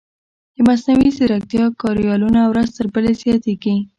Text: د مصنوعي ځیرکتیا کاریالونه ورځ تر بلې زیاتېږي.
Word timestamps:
د 0.55 0.57
مصنوعي 0.67 1.09
ځیرکتیا 1.17 1.65
کاریالونه 1.81 2.41
ورځ 2.51 2.67
تر 2.77 2.85
بلې 2.93 3.13
زیاتېږي. 3.21 3.75